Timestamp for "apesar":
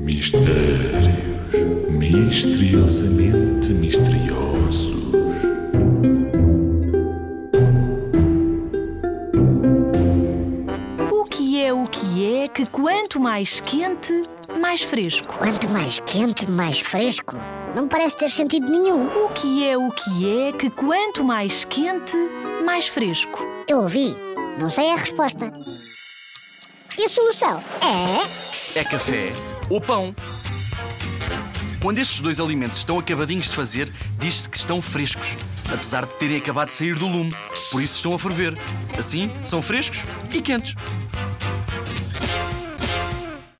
35.72-36.04